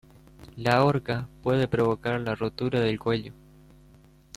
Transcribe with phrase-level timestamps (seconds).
[0.55, 3.33] La horca puede provocar la rotura del cuello.